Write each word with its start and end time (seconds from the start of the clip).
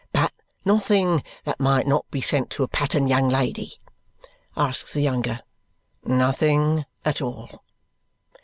"But 0.13 0.31
nothing 0.65 1.23
that 1.43 1.59
might 1.59 1.85
not 1.85 2.09
be 2.09 2.21
sent 2.21 2.49
to 2.49 2.63
a 2.63 2.67
pattern 2.67 3.07
young 3.07 3.29
lady?" 3.29 3.73
asks 4.57 4.93
the 4.93 5.01
younger. 5.01 5.37
"Nothing 6.03 6.85
at 7.05 7.21
all." 7.21 7.61